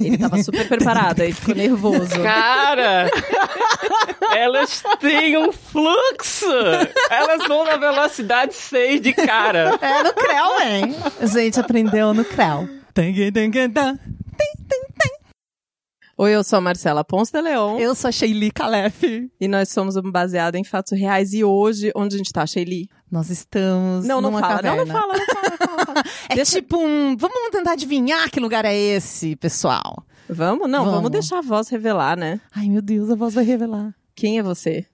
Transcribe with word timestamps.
Ele 0.00 0.18
tava 0.18 0.42
super 0.42 0.68
preparado, 0.68 1.20
aí 1.20 1.32
ficou 1.32 1.54
nervoso. 1.54 2.20
Cara, 2.22 3.10
elas 4.34 4.82
têm 5.00 5.36
um 5.36 5.52
fluxo. 5.52 6.46
Elas 7.10 7.46
vão 7.46 7.64
na 7.64 7.76
velocidade 7.76 8.54
6 8.54 9.00
de 9.00 9.12
cara. 9.12 9.78
É 9.80 10.02
no 10.02 10.12
Creu, 10.12 10.60
hein? 10.60 10.96
A 11.20 11.26
gente 11.26 11.60
aprendeu 11.60 12.12
no 12.14 12.24
Creu. 12.24 12.68
Oi, 16.18 16.34
eu 16.34 16.42
sou 16.42 16.56
a 16.56 16.62
Marcela 16.62 17.04
Ponce 17.04 17.30
de 17.30 17.42
Leon. 17.42 17.78
Eu 17.78 17.94
sou 17.94 18.08
a 18.08 18.12
Sheili 18.12 18.50
Calef. 18.50 19.28
E 19.38 19.46
nós 19.46 19.68
somos 19.68 19.96
um 19.96 20.10
baseado 20.10 20.54
em 20.54 20.64
fatos 20.64 20.98
reais. 20.98 21.34
E 21.34 21.44
hoje, 21.44 21.92
onde 21.94 22.14
a 22.14 22.18
gente 22.18 22.32
tá, 22.32 22.46
Sheili? 22.46 22.88
Nós 23.10 23.30
estamos 23.30 24.04
Não, 24.04 24.20
não 24.20 24.30
numa 24.30 24.40
fala, 24.40 24.56
caverna. 24.56 24.84
não, 24.84 24.86
não 24.86 25.00
fala, 25.00 25.12
não 25.16 25.26
fala, 25.26 25.56
não 25.78 25.84
fala. 25.86 26.02
É 26.28 26.34
Deixa- 26.34 26.60
tipo 26.60 26.76
um... 26.78 27.16
Vamos 27.16 27.36
tentar 27.52 27.72
adivinhar 27.72 28.28
que 28.30 28.40
lugar 28.40 28.64
é 28.64 28.74
esse, 28.74 29.36
pessoal. 29.36 30.04
Vamos? 30.28 30.68
Não, 30.68 30.80
vamos. 30.80 30.94
Vamos. 30.96 31.10
deixar 31.12 31.38
a 31.38 31.42
voz 31.42 31.68
revelar, 31.68 32.16
né? 32.16 32.40
Ai, 32.54 32.68
meu 32.68 32.82
Deus, 32.82 33.08
a 33.10 33.14
voz 33.14 33.34
vai 33.34 33.44
revelar. 33.44 33.94
Quem 34.14 34.38
é 34.38 34.42
você? 34.42 34.84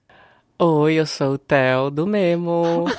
Oi, 0.59 0.93
eu 0.93 1.05
sou 1.07 1.33
o 1.33 1.37
Theo 1.37 1.89
do 1.89 2.05
Memo. 2.05 2.85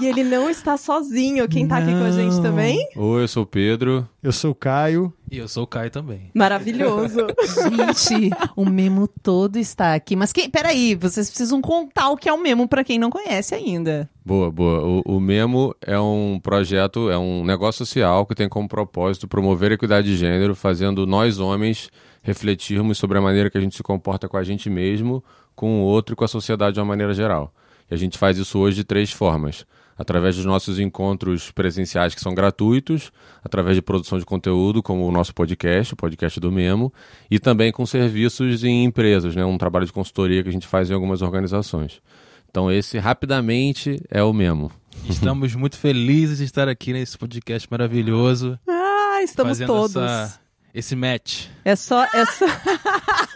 E 0.00 0.06
ele 0.06 0.22
não 0.22 0.50
está 0.50 0.76
sozinho. 0.76 1.48
Quem 1.48 1.66
tá 1.66 1.78
aqui 1.78 1.90
com 1.90 2.04
a 2.04 2.10
gente 2.10 2.40
também? 2.42 2.86
Oi, 2.94 3.22
eu 3.22 3.28
sou 3.28 3.44
o 3.44 3.46
Pedro. 3.46 4.06
Eu 4.22 4.30
sou 4.30 4.50
o 4.50 4.54
Caio. 4.54 5.10
E 5.30 5.38
eu 5.38 5.48
sou 5.48 5.64
o 5.64 5.66
Caio 5.66 5.90
também. 5.90 6.30
Maravilhoso. 6.32 7.26
Gente, 7.68 8.30
o 8.54 8.64
memo 8.64 9.08
todo 9.08 9.58
está 9.58 9.94
aqui. 9.94 10.14
Mas 10.14 10.32
que, 10.32 10.48
peraí, 10.48 10.94
vocês 10.94 11.28
precisam 11.28 11.60
contar 11.60 12.10
o 12.10 12.16
que 12.16 12.28
é 12.28 12.32
o 12.32 12.40
memo 12.40 12.68
pra 12.68 12.84
quem 12.84 12.98
não 12.98 13.10
conhece 13.10 13.54
ainda. 13.54 14.08
Boa, 14.24 14.50
boa. 14.50 15.02
O, 15.06 15.16
o 15.16 15.20
Memo 15.20 15.74
é 15.80 15.98
um 15.98 16.40
projeto, 16.42 17.10
é 17.10 17.18
um 17.18 17.44
negócio 17.44 17.84
social 17.84 18.26
que 18.26 18.34
tem 18.34 18.48
como 18.48 18.68
propósito 18.68 19.28
promover 19.28 19.70
a 19.70 19.74
equidade 19.74 20.08
de 20.08 20.16
gênero, 20.16 20.54
fazendo 20.54 21.06
nós 21.06 21.38
homens 21.38 21.90
refletirmos 22.22 22.98
sobre 22.98 23.18
a 23.18 23.20
maneira 23.20 23.48
que 23.48 23.56
a 23.56 23.60
gente 23.60 23.76
se 23.76 23.82
comporta 23.84 24.28
com 24.28 24.36
a 24.36 24.42
gente 24.42 24.68
mesmo, 24.68 25.22
com 25.54 25.80
o 25.80 25.84
outro 25.84 26.14
e 26.14 26.16
com 26.16 26.24
a 26.24 26.28
sociedade 26.28 26.74
de 26.74 26.80
uma 26.80 26.86
maneira 26.86 27.14
geral. 27.14 27.54
E 27.88 27.94
a 27.94 27.96
gente 27.96 28.18
faz 28.18 28.36
isso 28.36 28.58
hoje 28.58 28.76
de 28.76 28.84
três 28.84 29.12
formas. 29.12 29.64
Através 29.98 30.36
dos 30.36 30.44
nossos 30.44 30.78
encontros 30.78 31.50
presenciais 31.50 32.14
que 32.14 32.20
são 32.20 32.34
gratuitos, 32.34 33.10
através 33.42 33.74
de 33.76 33.80
produção 33.82 34.18
de 34.18 34.24
conteúdo, 34.26 34.82
como 34.82 35.06
o 35.06 35.10
nosso 35.10 35.34
podcast, 35.34 35.94
o 35.94 35.96
podcast 35.96 36.38
do 36.38 36.52
Memo, 36.52 36.92
e 37.30 37.38
também 37.38 37.72
com 37.72 37.86
serviços 37.86 38.62
em 38.62 38.84
empresas, 38.84 39.34
né? 39.34 39.44
um 39.44 39.56
trabalho 39.56 39.86
de 39.86 39.92
consultoria 39.92 40.42
que 40.42 40.48
a 40.50 40.52
gente 40.52 40.66
faz 40.66 40.90
em 40.90 40.94
algumas 40.94 41.22
organizações. 41.22 42.00
Então 42.50 42.70
esse, 42.70 42.98
rapidamente, 42.98 44.00
é 44.10 44.22
o 44.22 44.32
Memo. 44.32 44.70
Estamos 45.08 45.54
muito 45.56 45.76
felizes 45.78 46.38
de 46.38 46.44
estar 46.44 46.68
aqui 46.68 46.92
nesse 46.92 47.16
podcast 47.16 47.66
maravilhoso. 47.70 48.58
ah, 48.68 49.20
estamos 49.22 49.52
fazendo 49.58 49.66
todos. 49.66 49.96
essa- 49.96 50.40
esse 50.74 50.94
match. 50.94 51.46
É 51.64 51.74
só. 51.74 52.04
É 52.04 52.26
só... 52.26 52.44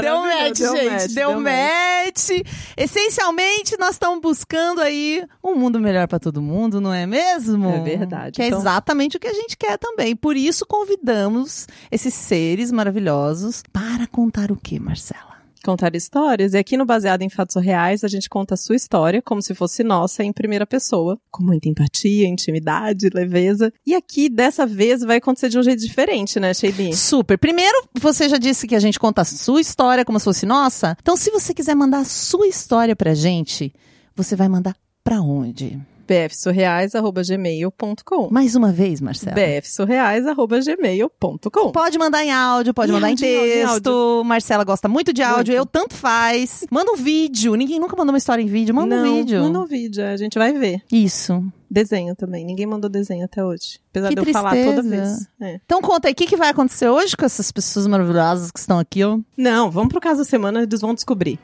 Deu 0.00 0.20
match, 0.22 0.58
gente. 0.58 1.14
Deu, 1.14 1.40
match. 1.40 2.28
match. 2.30 2.46
Essencialmente, 2.76 3.76
nós 3.78 3.90
estamos 3.92 4.20
buscando 4.20 4.80
aí 4.80 5.24
um 5.42 5.54
mundo 5.54 5.78
melhor 5.80 6.06
pra 6.08 6.18
todo 6.18 6.42
mundo, 6.42 6.80
não 6.80 6.92
é 6.92 7.06
mesmo? 7.06 7.68
É 7.70 7.80
verdade. 7.80 8.32
Que 8.36 8.42
é 8.42 8.46
Então- 8.48 8.58
exatamente 8.58 9.16
o 9.16 9.20
que 9.20 9.28
a 9.28 9.32
gente 9.32 9.56
quer 9.56 9.78
também. 9.78 10.14
Por 10.16 10.36
isso, 10.36 10.66
convidamos 10.66 11.66
esses 11.90 12.12
seres 12.14 12.72
maravilhosos 12.72 13.62
para 13.72 14.06
contar 14.06 14.50
o 14.50 14.56
que, 14.56 14.78
Marcela? 14.80 15.29
Contar 15.62 15.94
histórias. 15.94 16.54
E 16.54 16.58
aqui 16.58 16.76
no 16.76 16.86
Baseado 16.86 17.22
em 17.22 17.28
Fatos 17.28 17.62
Reais, 17.62 18.02
a 18.02 18.08
gente 18.08 18.28
conta 18.28 18.54
a 18.54 18.56
sua 18.56 18.76
história 18.76 19.20
como 19.20 19.42
se 19.42 19.54
fosse 19.54 19.84
nossa 19.84 20.24
em 20.24 20.32
primeira 20.32 20.66
pessoa, 20.66 21.18
com 21.30 21.42
muita 21.42 21.68
empatia, 21.68 22.26
intimidade, 22.26 23.10
leveza. 23.12 23.72
E 23.86 23.94
aqui, 23.94 24.28
dessa 24.28 24.66
vez, 24.66 25.02
vai 25.02 25.18
acontecer 25.18 25.50
de 25.50 25.58
um 25.58 25.62
jeito 25.62 25.80
diferente, 25.80 26.40
né, 26.40 26.54
Sheili? 26.54 26.94
Super. 26.94 27.36
Primeiro, 27.36 27.88
você 28.00 28.28
já 28.28 28.38
disse 28.38 28.66
que 28.66 28.74
a 28.74 28.80
gente 28.80 28.98
conta 28.98 29.20
a 29.20 29.24
sua 29.24 29.60
história 29.60 30.04
como 30.04 30.18
se 30.18 30.24
fosse 30.24 30.46
nossa. 30.46 30.96
Então, 31.00 31.16
se 31.16 31.30
você 31.30 31.52
quiser 31.52 31.74
mandar 31.74 31.98
a 31.98 32.04
sua 32.04 32.46
história 32.48 32.96
pra 32.96 33.12
gente, 33.12 33.72
você 34.16 34.34
vai 34.34 34.48
mandar 34.48 34.74
pra 35.04 35.20
onde? 35.20 35.78
bfsurreais.gmail.com 36.10 38.28
Mais 38.30 38.54
uma 38.56 38.72
vez, 38.72 39.00
Marcela. 39.00 39.34
bfsurreais.gmail.com 39.34 41.72
Pode 41.72 41.98
mandar 41.98 42.24
em 42.24 42.32
áudio, 42.32 42.72
pode 42.74 42.90
Em 42.90 42.94
mandar 42.94 43.08
áudio, 43.08 43.26
em 43.26 43.28
em 43.28 43.64
texto. 43.66 44.22
Marcela 44.24 44.64
gosta 44.64 44.88
muito 44.88 45.12
de 45.12 45.22
áudio, 45.22 45.52
Muito. 45.54 45.60
eu 45.60 45.66
tanto 45.66 45.94
faz. 45.94 46.64
Manda 46.70 46.90
um 46.92 46.96
vídeo. 46.96 47.54
Ninguém 47.54 47.78
nunca 47.78 47.94
mandou 47.96 48.12
uma 48.12 48.18
história 48.18 48.42
em 48.42 48.46
vídeo. 48.46 48.74
Manda 48.74 48.96
Não, 48.96 49.12
um 49.12 49.16
vídeo. 49.16 49.40
Manda 49.40 49.60
um 49.60 49.66
vídeo, 49.66 50.04
a 50.04 50.16
gente 50.16 50.36
vai 50.38 50.52
ver. 50.52 50.82
Isso. 50.90 51.44
Desenho 51.70 52.16
também. 52.16 52.44
Ninguém 52.44 52.66
mandou 52.66 52.90
desenho 52.90 53.24
até 53.24 53.44
hoje. 53.44 53.78
Apesar 53.90 54.08
Que 54.08 54.16
de 54.16 54.20
eu 54.28 54.32
falar 54.32 54.50
toda 54.50 54.82
tristeza. 54.82 55.28
vez. 55.38 55.40
É. 55.40 55.60
Então 55.64 55.80
conta 55.80 56.08
aí, 56.08 56.12
o 56.12 56.16
que, 56.16 56.26
que 56.26 56.36
vai 56.36 56.48
acontecer 56.48 56.88
hoje 56.88 57.16
com 57.16 57.24
essas 57.24 57.52
pessoas 57.52 57.86
maravilhosas 57.86 58.50
que 58.50 58.58
estão 58.58 58.80
aqui, 58.80 59.04
ó? 59.04 59.18
Não, 59.36 59.70
vamos 59.70 59.90
pro 59.90 60.00
caso 60.00 60.18
da 60.18 60.24
semana, 60.24 60.62
eles 60.62 60.80
vão 60.80 60.92
descobrir. 60.94 61.38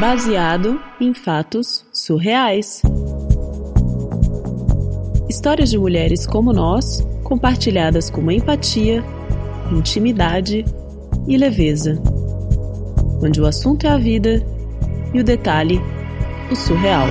Baseado 0.00 0.80
em 1.00 1.12
fatos 1.12 1.84
surreais. 1.92 2.82
Histórias 5.28 5.70
de 5.70 5.76
mulheres 5.76 6.24
como 6.24 6.52
nós, 6.52 7.04
compartilhadas 7.24 8.08
com 8.08 8.30
empatia, 8.30 9.02
intimidade 9.72 10.64
e 11.26 11.36
leveza. 11.36 12.00
Onde 13.20 13.40
o 13.40 13.46
assunto 13.46 13.88
é 13.88 13.90
a 13.90 13.98
vida 13.98 14.40
e 15.12 15.18
o 15.18 15.24
detalhe, 15.24 15.80
o 16.48 16.54
surreal. 16.54 17.08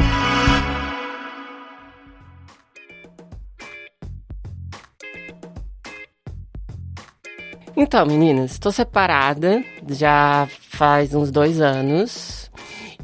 Então, 7.76 8.06
meninas, 8.06 8.54
estou 8.54 8.72
separada 8.72 9.62
já 9.90 10.48
faz 10.70 11.14
uns 11.14 11.30
dois 11.30 11.60
anos. 11.60 12.47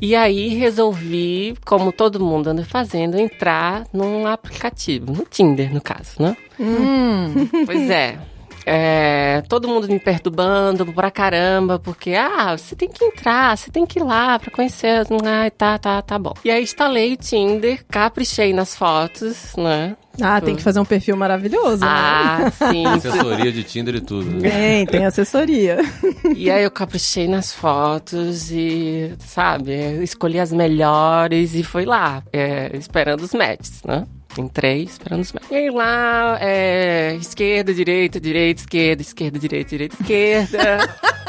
E 0.04 0.18
aí 0.18 0.50
resolvi, 0.50 1.56
como 1.64 1.94
todo 1.94 2.20
mundo 2.20 2.50
anda 2.50 2.66
fazendo, 2.66 3.18
entrar 3.18 3.86
num 3.94 4.28
aplicativo, 4.28 5.14
no 5.14 5.24
Tinder, 5.24 5.74
no 5.74 5.80
caso, 5.80 6.22
né? 6.22 6.36
Hum. 6.60 7.48
Pois 7.66 7.90
é. 7.90 8.20
É, 8.66 9.44
todo 9.48 9.68
mundo 9.68 9.88
me 9.88 10.00
perturbando 10.00 10.86
pra 10.94 11.12
caramba, 11.12 11.80
porque, 11.80 12.14
ah, 12.16 12.58
você 12.58 12.76
tem 12.76 12.90
que 12.90 13.04
entrar, 13.04 13.58
você 13.58 13.70
tem 13.70 13.86
que 13.86 14.00
ir 14.00 14.04
lá 14.04 14.40
pra 14.40 14.52
conhecer. 14.52 15.06
Ah, 15.26 15.50
tá, 15.50 15.78
tá, 15.78 16.02
tá 16.02 16.20
bom. 16.20 16.34
E 16.44 16.52
aí 16.52 16.64
instalei 16.64 17.14
o 17.14 17.18
Tinder, 17.18 17.84
caprichei 17.90 18.54
nas 18.54 18.76
fotos, 18.76 19.56
né? 19.58 19.96
Ah, 20.22 20.40
tem 20.40 20.56
que 20.56 20.62
fazer 20.62 20.80
um 20.80 20.86
perfil 20.86 21.18
maravilhoso, 21.18 21.82
né? 21.82 21.88
Ah, 21.90 22.52
sim. 22.70 22.86
Assessoria 22.86 23.52
de 23.52 23.64
Tinder 23.64 23.96
e 23.96 24.02
tudo. 24.02 24.30
Né? 24.30 24.50
Tem, 24.50 24.86
tem 24.86 25.06
assessoria. 25.06 25.80
E 26.36 26.50
aí 26.50 26.64
eu 26.64 26.72
caprichei 26.72 27.28
nas 27.28 27.52
fotos 27.52 28.52
e, 28.52 29.14
sabe, 29.20 29.74
escolhi 30.04 30.40
as 30.40 30.52
melhores 30.52 31.54
e 31.54 31.64
fui 31.64 31.86
lá, 31.86 32.24
é, 32.32 32.72
esperando 32.76 33.22
os 33.22 33.34
matches, 33.34 33.82
né? 33.84 34.06
Entrei 34.38 34.84
esperando 34.84 35.22
os 35.22 35.32
matches. 35.32 35.52
E 35.52 35.56
aí 35.56 35.70
lá, 35.70 36.38
é, 36.42 37.16
esquerda, 37.20 37.74
direita, 37.74 38.20
direita, 38.20 38.62
esquerda, 38.62 39.02
esquerda, 39.02 39.40
direita, 39.40 39.70
direita, 39.70 39.96
esquerda. 40.00 40.90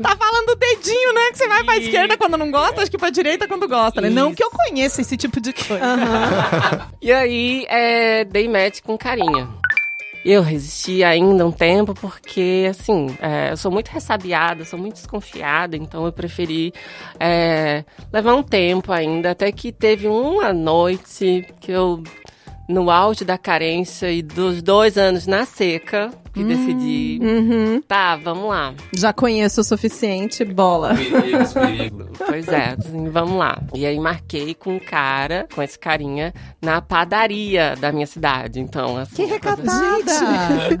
Tá 0.00 0.16
falando 0.16 0.46
do 0.46 0.54
dedinho, 0.54 1.12
né? 1.12 1.30
Que 1.32 1.38
você 1.38 1.48
vai 1.48 1.64
pra 1.64 1.76
E- 1.76 1.84
esquerda 1.84 2.16
quando 2.16 2.36
não 2.36 2.48
gosta, 2.50 2.80
acho 2.80 2.90
que 2.90 2.96
pra 2.96 3.10
direita 3.10 3.48
quando 3.48 3.66
gosta, 3.66 4.00
né? 4.00 4.08
Não 4.08 4.28
Isso. 4.28 4.36
que 4.36 4.44
eu 4.44 4.50
conheça 4.50 5.00
esse 5.00 5.16
tipo 5.16 5.40
de 5.40 5.52
coisa. 5.52 5.82
e 7.02 7.12
aí, 7.12 7.66
é, 7.68 8.24
dei 8.24 8.48
match 8.48 8.80
com 8.82 8.96
carinha. 8.96 9.48
Eu 10.24 10.42
resisti 10.42 11.02
ainda 11.02 11.46
um 11.46 11.52
tempo 11.52 11.94
porque, 11.94 12.66
assim, 12.68 13.16
é, 13.20 13.52
eu 13.52 13.56
sou 13.56 13.70
muito 13.70 13.88
ressabiada, 13.88 14.64
sou 14.64 14.78
muito 14.78 14.94
desconfiada, 14.94 15.76
então 15.76 16.04
eu 16.04 16.12
preferi 16.12 16.74
é, 17.18 17.84
levar 18.12 18.34
um 18.34 18.42
tempo 18.42 18.92
ainda, 18.92 19.30
até 19.30 19.50
que 19.50 19.72
teve 19.72 20.06
uma 20.08 20.52
noite 20.52 21.46
que 21.58 21.72
eu, 21.72 22.02
no 22.68 22.90
auge 22.90 23.24
da 23.24 23.38
carência 23.38 24.12
e 24.12 24.20
dos 24.20 24.62
dois 24.62 24.98
anos 24.98 25.26
na 25.26 25.46
seca, 25.46 26.10
que 26.32 26.44
decidi, 26.44 27.18
Uhum. 27.22 27.82
tá, 27.86 28.16
vamos 28.16 28.48
lá. 28.48 28.72
Já 28.96 29.12
conheço 29.12 29.60
o 29.60 29.64
suficiente, 29.64 30.44
bola. 30.44 30.94
Perigos, 30.94 31.52
perigos. 31.52 32.06
Pois 32.18 32.48
é, 32.48 32.76
assim, 32.78 33.08
vamos 33.10 33.36
lá. 33.38 33.58
E 33.74 33.84
aí 33.84 33.98
marquei 33.98 34.54
com 34.54 34.74
um 34.74 34.78
cara, 34.78 35.46
com 35.54 35.62
esse 35.62 35.78
carinha, 35.78 36.32
na 36.62 36.80
padaria 36.80 37.74
da 37.80 37.90
minha 37.92 38.06
cidade. 38.06 38.60
Então, 38.60 38.96
assim. 38.96 39.16
Que 39.16 39.24
recatada! 39.26 40.80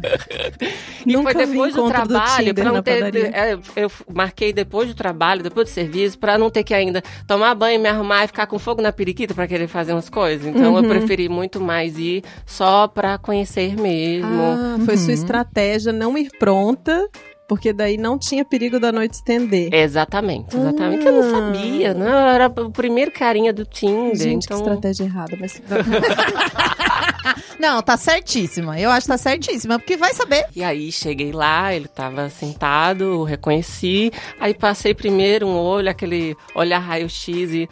E 1.06 1.14
Nunca 1.14 1.32
foi 1.32 1.46
depois 1.46 1.74
do 1.74 1.82
do 1.84 1.88
trabalho, 1.88 2.36
Tinder 2.44 2.54
pra 2.54 2.64
na 2.64 2.72
não 2.72 2.82
ter. 2.82 3.14
é, 3.34 3.58
eu 3.74 3.90
marquei 4.12 4.52
depois 4.52 4.86
do 4.88 4.94
trabalho, 4.94 5.42
depois 5.42 5.68
do 5.68 5.72
serviço, 5.72 6.18
pra 6.18 6.36
não 6.36 6.50
ter 6.50 6.62
que 6.62 6.74
ainda 6.74 7.02
tomar 7.26 7.54
banho, 7.54 7.80
me 7.80 7.88
arrumar 7.88 8.24
e 8.24 8.26
ficar 8.26 8.46
com 8.46 8.58
fogo 8.58 8.82
na 8.82 8.92
periquita 8.92 9.32
pra 9.32 9.46
querer 9.48 9.66
fazer 9.66 9.92
umas 9.92 10.10
coisas. 10.10 10.46
Então 10.46 10.74
Uhum. 10.74 10.82
eu 10.84 10.88
preferi 10.88 11.26
muito 11.28 11.58
mais 11.58 11.98
ir 11.98 12.22
só 12.44 12.86
pra 12.86 13.16
conhecer 13.16 13.76
mesmo. 13.80 14.28
Ah, 14.42 14.76
foi 14.84 14.96
sua 14.98 15.12
estratégia 15.40 15.92
não 15.92 16.16
ir 16.18 16.30
pronta 16.38 17.08
Porque 17.48 17.72
daí 17.72 17.96
não 17.96 18.16
tinha 18.16 18.44
perigo 18.44 18.78
da 18.78 18.92
noite 18.92 19.14
estender. 19.14 19.74
Exatamente, 19.74 20.56
exatamente. 20.56 21.02
Que 21.02 21.08
eu 21.08 21.12
não 21.12 21.28
Ah. 21.28 21.30
sabia, 21.52 21.94
não. 21.94 22.06
Era 22.28 22.46
o 22.46 22.70
primeiro 22.70 23.10
carinha 23.10 23.52
do 23.52 23.64
Tinder. 23.64 24.14
Gente, 24.16 24.44
então... 24.44 24.56
que 24.56 24.62
estratégia 24.62 25.04
errada, 25.04 25.36
mas. 25.40 25.60
Não, 27.58 27.82
tá 27.82 27.96
certíssima. 27.96 28.78
Eu 28.80 28.88
acho 28.90 29.02
que 29.06 29.12
tá 29.12 29.18
certíssima, 29.18 29.78
porque 29.78 29.96
vai 29.96 30.14
saber. 30.14 30.46
E 30.56 30.62
aí 30.64 30.90
cheguei 30.90 31.30
lá, 31.32 31.74
ele 31.74 31.88
tava 31.88 32.30
sentado, 32.30 33.04
eu 33.04 33.22
reconheci. 33.24 34.10
Aí 34.40 34.54
passei 34.54 34.94
primeiro 34.94 35.46
um 35.46 35.58
olho, 35.58 35.90
aquele 35.90 36.36
olhar 36.54 36.78
raio-x 36.78 37.28
e. 37.52 37.68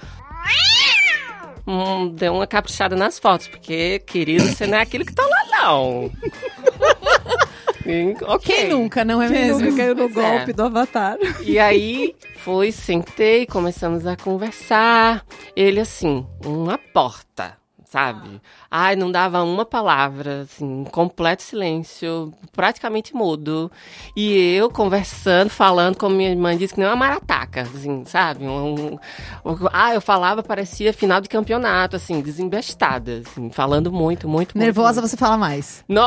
Hum, 1.66 2.08
deu 2.14 2.32
uma 2.34 2.46
caprichada 2.46 2.96
nas 2.96 3.18
fotos, 3.18 3.46
porque, 3.46 3.98
querido, 4.00 4.44
você 4.44 4.66
não 4.66 4.78
é 4.78 4.80
aquele 4.82 5.04
que 5.04 5.12
tá 5.14 5.22
lá, 5.22 5.62
não. 5.62 6.10
Ok. 8.26 8.54
Quem 8.54 8.68
nunca, 8.68 9.04
não 9.04 9.20
é 9.22 9.28
Quem 9.28 9.36
mesmo? 9.46 9.60
nunca 9.60 9.76
caiu 9.76 9.94
no 9.94 10.08
Pois 10.10 10.24
é. 10.26 10.36
golpe 10.38 10.52
do 10.52 10.62
avatar? 10.64 11.16
E 11.42 11.58
aí, 11.58 12.14
fui, 12.38 12.70
sentei, 12.72 13.46
começamos 13.46 14.06
a 14.06 14.16
conversar. 14.16 15.24
Ele, 15.56 15.80
assim, 15.80 16.26
uma 16.44 16.78
porta, 16.78 17.57
sabe? 17.90 18.40
Ai, 18.70 18.94
não 18.96 19.10
dava 19.10 19.42
uma 19.42 19.64
palavra, 19.64 20.42
assim, 20.42 20.64
um 20.64 20.84
completo 20.84 21.42
silêncio, 21.42 22.32
praticamente 22.52 23.14
mudo. 23.14 23.70
E 24.14 24.54
eu 24.54 24.70
conversando, 24.70 25.48
falando, 25.48 25.96
como 25.96 26.14
minha 26.14 26.28
irmã 26.30 26.54
disse, 26.56 26.74
que 26.74 26.80
nem 26.80 26.88
uma 26.88 26.96
marataca, 26.96 27.62
assim, 27.62 28.04
sabe? 28.04 28.46
Um, 28.46 28.92
um- 28.94 28.98
ah, 29.72 29.94
eu 29.94 30.00
falava, 30.02 30.42
parecia 30.42 30.92
final 30.92 31.20
de 31.20 31.28
campeonato, 31.30 31.96
assim, 31.96 32.20
desembestada, 32.20 33.22
assim, 33.26 33.50
falando 33.50 33.90
muito, 33.90 34.28
muito, 34.28 34.54
muito. 34.56 34.58
Nervosa 34.58 35.00
muito. 35.00 35.10
você 35.10 35.16
fala 35.16 35.38
mais. 35.38 35.82
No- 35.88 35.98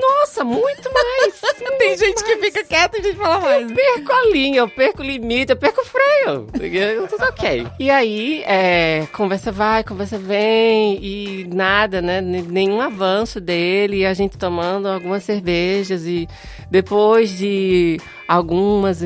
nossa, 0.00 0.44
muito 0.44 0.88
mais! 0.92 1.40
Tem 1.78 1.98
gente 1.98 2.22
que 2.24 2.36
fica 2.36 2.62
quieta 2.64 2.98
e 2.98 3.02
gente 3.02 3.16
fala 3.16 3.40
mais. 3.40 3.68
Eu 3.68 3.74
perco 3.74 4.12
a 4.12 4.26
linha, 4.30 4.58
eu 4.60 4.68
perco 4.68 5.02
o 5.02 5.04
limite, 5.04 5.50
eu 5.52 5.56
perco 5.56 5.80
o 5.80 5.84
freio. 5.84 6.46
Eu- 6.72 7.08
Tudo 7.08 7.24
ok. 7.24 7.66
E 7.80 7.90
aí, 7.90 8.42
é, 8.46 9.06
conversa 9.12 9.50
vai, 9.50 9.82
conversa 9.82 10.16
vem, 10.18 10.98
e 11.04 11.23
nada, 11.52 12.00
né? 12.02 12.20
Nenhum 12.20 12.80
avanço 12.80 13.40
dele, 13.40 13.98
e 13.98 14.06
a 14.06 14.14
gente 14.14 14.36
tomando 14.38 14.86
algumas 14.88 15.22
cervejas, 15.24 16.06
e 16.06 16.28
depois 16.70 17.36
de 17.36 17.98
algumas, 18.28 19.00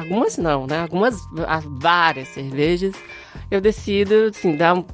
algumas 0.00 0.36
não, 0.38 0.66
né? 0.66 0.80
Algumas, 0.80 1.16
várias 1.80 2.28
cervejas, 2.28 2.94
eu 3.50 3.60
decido, 3.60 4.14
assim, 4.30 4.56
dar 4.56 4.74
um. 4.74 4.84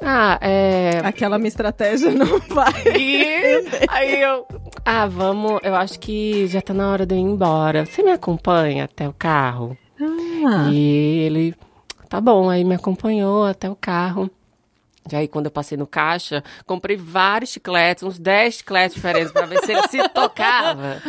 Ah, 0.00 0.38
é. 0.40 1.00
Aquela 1.04 1.38
minha 1.38 1.48
estratégia 1.48 2.10
não 2.10 2.40
vai. 2.50 2.72
E 2.98 3.64
aí 3.88 4.20
eu. 4.20 4.44
Ah, 4.84 5.06
vamos. 5.06 5.60
Eu 5.62 5.76
acho 5.76 6.00
que 6.00 6.48
já 6.48 6.60
tá 6.60 6.74
na 6.74 6.90
hora 6.90 7.06
de 7.06 7.14
eu 7.14 7.18
ir 7.18 7.22
embora. 7.22 7.86
Você 7.86 8.02
me 8.02 8.10
acompanha 8.10 8.84
até 8.84 9.08
o 9.08 9.12
carro? 9.12 9.76
Ah, 10.00 10.68
E 10.72 11.18
ele. 11.26 11.54
Tá 12.08 12.20
bom, 12.20 12.50
aí 12.50 12.64
me 12.64 12.74
acompanhou 12.74 13.44
até 13.44 13.70
o 13.70 13.76
carro. 13.76 14.28
E 15.10 15.16
aí, 15.16 15.26
quando 15.26 15.46
eu 15.46 15.50
passei 15.50 15.76
no 15.76 15.86
caixa, 15.86 16.44
comprei 16.64 16.96
vários 16.96 17.50
chicletes, 17.50 18.04
uns 18.04 18.18
10 18.20 18.54
chicletes 18.54 18.94
diferentes, 18.94 19.32
pra 19.32 19.46
ver 19.46 19.58
se 19.64 19.72
ele 19.72 19.82
se 19.88 20.08
tocava. 20.10 21.02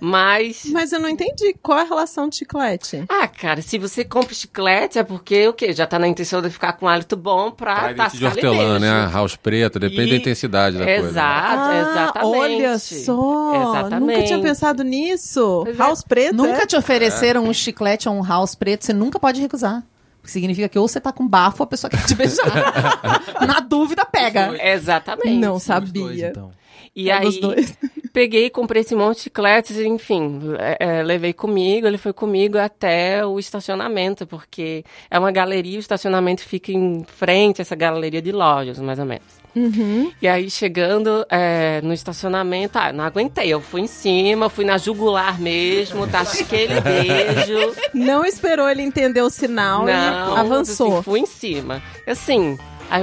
Mas. 0.00 0.64
mas 0.72 0.92
eu 0.92 1.00
não 1.00 1.08
entendi. 1.08 1.54
Qual 1.62 1.78
é 1.78 1.82
a 1.82 1.84
relação 1.84 2.28
de 2.28 2.36
chiclete? 2.36 3.04
Ah, 3.08 3.28
cara, 3.28 3.62
se 3.62 3.78
você 3.78 4.04
compra 4.04 4.34
chiclete 4.34 4.98
é 4.98 5.02
porque 5.04 5.46
o 5.48 5.52
quê? 5.52 5.72
Já 5.72 5.86
tá 5.86 5.98
na 5.98 6.08
intenção 6.08 6.42
de 6.42 6.50
ficar 6.50 6.72
com 6.74 6.88
hálito 6.88 7.16
bom 7.16 7.50
pra 7.50 7.94
Palito 7.94 8.16
de 8.16 8.26
hortelã, 8.26 8.78
né? 8.78 9.08
House 9.12 9.36
preta, 9.36 9.78
depende 9.78 10.10
da 10.10 10.16
E- 10.16 10.18
intensidade 10.18 10.76
da 10.78 10.84
coisa. 10.84 11.02
né? 11.02 11.08
Exato, 11.08 11.58
Ah, 11.60 11.80
exatamente. 11.92 12.36
Olha 12.38 12.78
só. 12.78 13.54
Exatamente. 13.70 14.16
Nunca 14.16 14.26
tinha 14.26 14.40
pensado 14.40 14.82
nisso. 14.84 15.60
Pois 15.64 15.76
é. 15.76 15.78
House 15.78 16.02
preta. 16.02 16.32
Nunca 16.32 16.62
é? 16.62 16.66
te 16.66 16.76
ofereceram 16.76 17.44
um 17.44 17.52
chiclete 17.52 18.08
ou 18.08 18.14
um 18.14 18.22
house 18.26 18.54
preto, 18.54 18.84
você 18.84 18.92
nunca 18.92 19.18
pode 19.18 19.40
recusar. 19.40 19.82
Porque 20.28 20.32
significa 20.32 20.68
que 20.68 20.78
ou 20.78 20.86
você 20.86 21.00
tá 21.00 21.10
com 21.10 21.26
bafo 21.26 21.62
ou 21.62 21.64
a 21.64 21.66
pessoa 21.66 21.90
quer 21.90 22.04
te 22.04 22.14
beijar. 22.14 22.44
Na 23.46 23.60
dúvida, 23.60 24.04
pega. 24.04 24.54
Exatamente. 24.62 25.38
Não 25.38 25.54
Os 25.54 25.66
dois, 25.66 25.86
sabia. 25.86 26.28
então. 26.28 26.50
E 26.94 27.10
aí, 27.10 27.40
dois. 27.40 27.74
peguei, 28.12 28.50
comprei 28.50 28.82
esse 28.82 28.94
monte 28.94 29.16
de 29.16 29.22
chicletes, 29.22 29.78
enfim, 29.78 30.40
é, 30.58 30.98
é, 30.98 31.02
levei 31.02 31.32
comigo, 31.32 31.86
ele 31.86 31.96
foi 31.96 32.12
comigo 32.12 32.58
até 32.58 33.24
o 33.24 33.38
estacionamento, 33.38 34.26
porque 34.26 34.84
é 35.10 35.18
uma 35.18 35.30
galeria, 35.30 35.78
o 35.78 35.80
estacionamento 35.80 36.42
fica 36.42 36.72
em 36.72 37.04
frente 37.04 37.60
a 37.60 37.62
essa 37.62 37.76
galeria 37.76 38.20
de 38.20 38.32
lojas, 38.32 38.78
mais 38.80 38.98
ou 38.98 39.06
menos. 39.06 39.37
Uhum. 39.54 40.12
E 40.20 40.28
aí, 40.28 40.50
chegando 40.50 41.26
é, 41.30 41.80
no 41.82 41.92
estacionamento, 41.92 42.78
ah, 42.78 42.92
não 42.92 43.04
aguentei, 43.04 43.48
eu 43.48 43.60
fui 43.60 43.80
em 43.82 43.86
cima, 43.86 44.48
fui 44.48 44.64
na 44.64 44.78
jugular 44.78 45.40
mesmo, 45.40 46.06
tasquei 46.10 46.64
ele 46.64 46.80
beijo. 46.80 47.74
Não 47.94 48.24
esperou 48.24 48.68
ele 48.68 48.82
entender 48.82 49.22
o 49.22 49.30
sinal 49.30 49.84
Não, 49.84 50.36
e 50.36 50.38
avançou. 50.38 50.94
assim, 50.94 51.02
fui 51.02 51.20
em 51.20 51.26
cima. 51.26 51.82
Assim, 52.06 52.56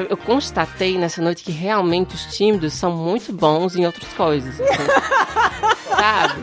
eu 0.10 0.18
constatei 0.18 0.98
nessa 0.98 1.22
noite 1.22 1.44
que 1.44 1.52
realmente 1.52 2.16
os 2.16 2.36
tímidos 2.36 2.74
são 2.74 2.92
muito 2.92 3.32
bons 3.32 3.76
em 3.76 3.86
outras 3.86 4.12
coisas. 4.14 4.60
assim. 4.60 4.74
Sabe? 5.96 6.42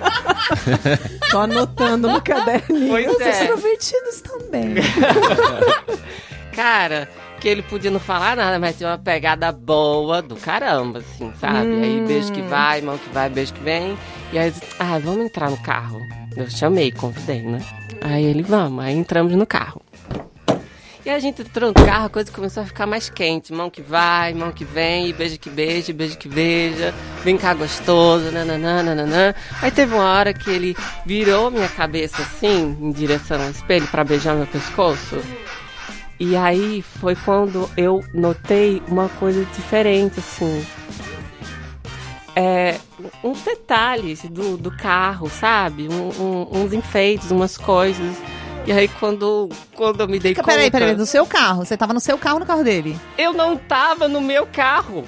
Tô 1.31 1.39
anotando 1.39 2.09
no 2.09 2.23
caderninho. 2.23 2.89
Pois 2.89 3.07
Os 3.11 3.21
é. 3.21 3.31
extrovertidos 3.31 4.21
também. 4.23 4.75
Cara, 6.55 7.09
que 7.43 7.49
ele 7.49 7.61
podia 7.61 7.91
não 7.91 7.99
falar 7.99 8.37
nada, 8.37 8.57
mas 8.61 8.77
tinha 8.77 8.89
uma 8.89 8.99
pegada 8.99 9.51
boa 9.51 10.23
do 10.23 10.37
caramba, 10.37 11.01
assim, 11.01 11.33
sabe? 11.41 11.73
Aí 11.83 12.01
beijo 12.07 12.33
que 12.33 12.41
vai, 12.41 12.81
mão 12.81 12.97
que 12.97 13.09
vai, 13.13 13.29
beijo 13.29 13.53
que 13.53 13.61
vem. 13.61 13.99
E 14.33 14.39
aí, 14.39 14.55
ah, 14.79 14.97
vamos 15.01 15.25
entrar 15.27 15.51
no 15.51 15.57
carro. 15.57 15.99
Eu 16.37 16.49
chamei, 16.49 16.93
convidei, 16.93 17.43
né? 17.43 17.61
Aí 18.01 18.25
ele, 18.25 18.45
vamos. 18.45 18.85
Aí 18.85 18.95
entramos 18.95 19.33
no 19.33 19.45
carro. 19.45 19.83
E 21.05 21.11
a 21.11 21.19
gente 21.19 21.43
entrou 21.43 21.71
no 21.71 21.75
carro, 21.75 22.07
a 22.07 22.09
coisa 22.11 22.31
começou 22.31 22.63
a 22.63 22.67
ficar 22.67 22.87
mais 22.87 23.11
quente. 23.11 23.53
Mão 23.53 23.69
que 23.69 23.83
vai, 23.83 24.33
mão 24.33 24.53
que 24.53 24.65
vem, 24.65 25.09
e 25.09 25.13
beijo 25.13 25.37
que 25.37 25.51
beija, 25.51 25.93
beijo 25.93 26.17
que 26.17 26.29
beija. 26.29 26.95
Vem 27.25 27.37
cá 27.37 27.55
gostoso, 27.55 28.31
nananã, 28.31 28.85
nananã. 28.85 29.35
Aí 29.61 29.73
teve 29.73 29.93
uma 29.93 30.05
hora 30.05 30.33
que 30.33 30.49
ele 30.49 30.77
virou 31.05 31.51
minha 31.51 31.69
cabeça 31.69 32.23
assim, 32.23 32.79
em 32.81 32.93
direção 32.93 33.43
ao 33.43 33.51
espelho, 33.51 33.89
pra 33.89 34.05
beijar 34.05 34.37
meu 34.37 34.47
pescoço. 34.47 35.21
E 36.25 36.37
aí 36.37 36.81
foi 36.83 37.17
quando 37.17 37.69
eu 37.77 38.01
notei 38.15 38.81
uma 38.87 39.09
coisa 39.09 39.45
diferente, 39.45 40.21
assim. 40.21 40.65
É, 42.37 42.79
uns 43.25 43.43
detalhes 43.43 44.23
do, 44.27 44.57
do 44.57 44.71
carro, 44.71 45.29
sabe? 45.29 45.89
Um- 45.89 46.23
um- 46.23 46.63
uns 46.63 46.73
enfeites, 46.73 47.33
umas 47.33 47.59
coisas. 47.59 48.17
E 48.65 48.71
aí 48.71 48.87
quando, 48.87 49.49
quando 49.75 50.01
eu 50.01 50.09
me 50.09 50.21
dei 50.21 50.35
conta... 50.35 50.47
Peraí, 50.47 50.71
peraí, 50.71 50.95
do 50.95 51.05
seu 51.05 51.27
carro. 51.27 51.65
Você 51.65 51.77
tava 51.77 51.93
no 51.93 51.99
seu 51.99 52.17
carro 52.17 52.39
no 52.39 52.47
carro 52.47 52.63
dele. 52.63 52.99
Eu 53.19 53.33
não 53.33 53.57
tava 53.57 54.07
no 54.07 54.21
meu 54.21 54.47
carro. 54.47 55.05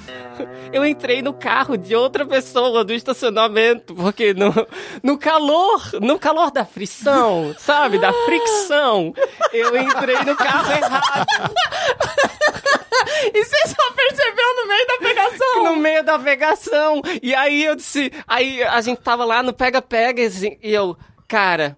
Eu 0.73 0.85
entrei 0.85 1.21
no 1.21 1.33
carro 1.33 1.77
de 1.77 1.95
outra 1.95 2.25
pessoa 2.25 2.83
do 2.83 2.93
estacionamento, 2.93 3.95
porque 3.95 4.33
no, 4.33 4.53
no 5.01 5.17
calor, 5.17 5.81
no 6.01 6.19
calor 6.19 6.51
da 6.51 6.65
frição, 6.65 7.55
sabe? 7.57 7.97
Da 7.97 8.11
fricção, 8.25 9.13
eu 9.53 9.77
entrei 9.77 10.21
no 10.23 10.35
carro 10.35 10.71
errado. 10.71 11.25
E 13.33 13.43
você 13.43 13.67
só 13.67 13.91
percebeu 13.93 14.55
no 14.55 14.67
meio 14.67 14.87
da 14.87 14.97
pegação. 14.97 15.63
no 15.63 15.75
meio 15.75 16.03
da 16.03 16.19
pegação. 16.19 17.01
E 17.21 17.35
aí 17.35 17.63
eu 17.63 17.75
disse, 17.75 18.11
aí 18.27 18.63
a 18.63 18.81
gente 18.81 19.01
tava 19.01 19.25
lá 19.25 19.43
no 19.43 19.53
pega-pega 19.53 20.21
e 20.21 20.25
assim, 20.25 20.57
e 20.61 20.73
eu, 20.73 20.97
cara, 21.27 21.77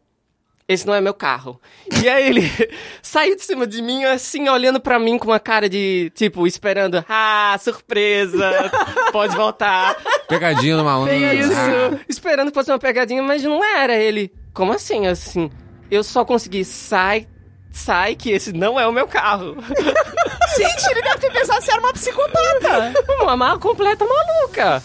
esse 0.68 0.86
não 0.86 0.94
é 0.94 1.00
meu 1.02 1.14
carro. 1.14 1.60
E 2.04 2.10
aí 2.10 2.28
ele 2.28 2.42
saiu 3.02 3.36
de 3.36 3.44
cima 3.44 3.66
de 3.66 3.82
mim, 3.82 4.04
assim, 4.04 4.50
olhando 4.50 4.80
pra 4.80 5.00
mim 5.00 5.18
com 5.18 5.28
uma 5.28 5.40
cara 5.40 5.70
de, 5.70 6.12
tipo, 6.14 6.46
esperando, 6.46 7.04
ah, 7.08 7.58
surpresa, 7.60 8.70
pode 9.12 9.36
voltar. 9.36 9.96
Pegadinha 10.28 10.76
no 10.76 10.84
malandro. 10.84 11.16
Isso, 11.16 11.52
Ah, 11.54 12.00
esperando 12.10 12.50
que 12.50 12.54
fosse 12.56 12.72
uma 12.72 12.80
pegadinha, 12.80 13.24
mas 13.24 13.44
não 13.44 13.64
era 13.64 13.96
ele. 13.96 14.32
Como 14.54 14.74
assim, 14.74 15.08
assim? 15.08 15.50
Eu 15.90 16.04
só 16.04 16.26
consegui, 16.26 16.66
sai, 16.66 17.28
sai, 17.72 18.16
que 18.16 18.30
esse 18.32 18.52
não 18.52 18.78
é 18.80 18.86
o 18.86 18.92
meu 18.92 19.08
carro. 19.08 19.56
Gente, 20.56 20.92
ele 20.92 21.02
deve 21.02 21.18
ter 21.18 21.32
pensado 21.32 21.60
que 21.60 21.66
você 21.66 21.72
era 21.72 21.82
uma 21.82 21.94
psicopata. 21.94 22.94
Uma 23.24 23.36
mal 23.36 23.60
completa 23.60 24.06
maluca. 24.06 24.82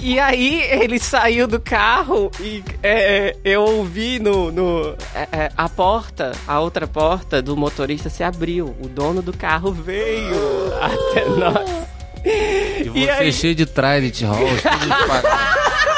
E 0.00 0.20
aí 0.20 0.62
ele 0.62 0.98
saiu 1.00 1.48
do 1.48 1.58
carro 1.58 2.30
e 2.38 2.62
é, 2.82 3.36
eu 3.44 3.62
ouvi 3.62 4.18
no, 4.20 4.52
no 4.52 4.96
é, 5.14 5.28
é, 5.32 5.50
a 5.56 5.68
porta, 5.68 6.32
a 6.46 6.60
outra 6.60 6.86
porta 6.86 7.42
do 7.42 7.56
motorista 7.56 8.08
se 8.08 8.22
abriu. 8.22 8.76
O 8.80 8.88
dono 8.88 9.22
do 9.22 9.36
carro 9.36 9.72
veio 9.72 10.72
até 10.80 11.24
nós. 11.24 11.86
E 12.24 12.88
você 12.88 13.10
aí? 13.10 13.32
cheio 13.32 13.54
de 13.54 13.66
Trident 13.66 14.22
Halls. 14.22 14.62
tudo 14.62 14.78
de 14.78 15.06
pagar. 15.08 15.54